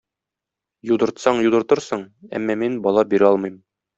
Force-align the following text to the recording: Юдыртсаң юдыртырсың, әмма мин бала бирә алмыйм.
Юдыртсаң 0.91 1.41
юдыртырсың, 1.47 2.05
әмма 2.39 2.57
мин 2.65 2.81
бала 2.87 3.07
бирә 3.15 3.31
алмыйм. 3.35 3.63